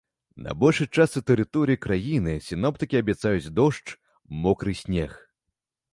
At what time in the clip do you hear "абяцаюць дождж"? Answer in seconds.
3.03-3.87